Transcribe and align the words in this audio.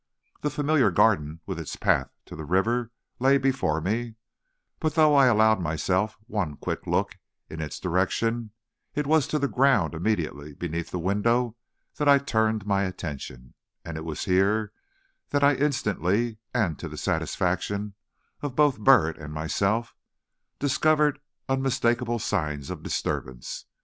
The 0.41 0.49
familiar 0.49 0.89
garden, 0.89 1.41
with 1.45 1.59
its 1.59 1.75
path 1.75 2.09
to 2.25 2.35
the 2.35 2.43
river, 2.43 2.89
lay 3.19 3.37
before 3.37 3.79
me; 3.79 4.15
but 4.79 4.95
though 4.95 5.13
I 5.13 5.27
allowed 5.27 5.61
myself 5.61 6.17
one 6.25 6.55
quick 6.57 6.87
look 6.87 7.19
in 7.51 7.61
its 7.61 7.79
direction, 7.79 8.49
it 8.95 9.05
was 9.05 9.27
to 9.27 9.37
the 9.37 9.47
ground 9.47 9.93
immediately 9.93 10.55
beneath 10.55 10.89
the 10.89 10.97
window 10.97 11.55
that 11.97 12.07
I 12.09 12.17
turned 12.17 12.65
my 12.65 12.81
attention, 12.81 13.53
and 13.85 13.95
it 13.95 14.03
was 14.03 14.25
here 14.25 14.71
that 15.29 15.43
I 15.43 15.53
instantly, 15.53 16.39
and 16.51 16.79
to 16.79 16.89
the 16.89 16.97
satisfaction 16.97 17.93
of 18.41 18.55
both 18.55 18.79
Burritt 18.79 19.19
and 19.19 19.31
myself, 19.31 19.93
discovered 20.57 21.19
unmistakable 21.47 22.17
signs 22.17 22.71
of 22.71 22.81
disturbance. 22.81 23.65